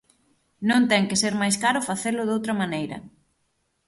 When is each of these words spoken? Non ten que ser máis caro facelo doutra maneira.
Non 0.69 0.81
ten 0.91 1.03
que 1.09 1.19
ser 1.23 1.33
máis 1.41 1.55
caro 1.63 1.81
facelo 1.89 2.21
doutra 2.25 2.53
maneira. 2.61 2.97